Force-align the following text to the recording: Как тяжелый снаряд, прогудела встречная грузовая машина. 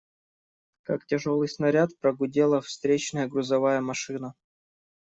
Как 0.81 1.05
тяжелый 1.05 1.47
снаряд, 1.47 1.91
прогудела 1.99 2.59
встречная 2.59 3.27
грузовая 3.27 3.81
машина. 3.81 4.33